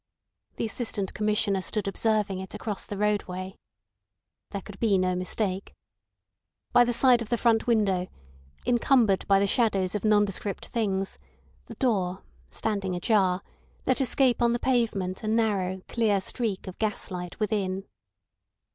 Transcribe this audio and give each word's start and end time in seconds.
The 0.55 0.65
Assistant 0.65 1.13
Commissioner 1.13 1.61
stood 1.61 1.87
observing 1.87 2.39
it 2.39 2.55
across 2.55 2.87
the 2.87 2.97
roadway. 2.97 3.55
There 4.49 4.61
could 4.63 4.79
be 4.79 4.97
no 4.97 5.13
mistake. 5.15 5.75
By 6.73 6.85
the 6.85 6.91
side 6.91 7.21
of 7.21 7.29
the 7.29 7.37
front 7.37 7.67
window, 7.67 8.07
encumbered 8.65 9.27
by 9.27 9.37
the 9.39 9.45
shadows 9.45 9.93
of 9.93 10.03
nondescript 10.03 10.65
things, 10.65 11.19
the 11.67 11.75
door, 11.75 12.23
standing 12.49 12.95
ajar, 12.95 13.43
let 13.85 14.01
escape 14.01 14.41
on 14.41 14.53
the 14.53 14.59
pavement 14.59 15.21
a 15.23 15.27
narrow, 15.27 15.81
clear 15.87 16.19
streak 16.19 16.65
of 16.65 16.79
gas 16.79 17.11
light 17.11 17.39
within. 17.39 17.83